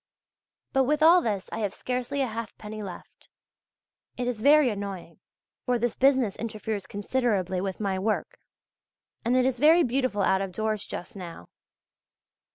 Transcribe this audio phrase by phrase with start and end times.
[0.73, 3.29] But with all this I have scarcely a halfpenny left.
[4.17, 5.19] It is very annoying,
[5.67, 8.39] for this business interferes considerably with my work,
[9.23, 11.49] and it is very beautiful out of doors just now.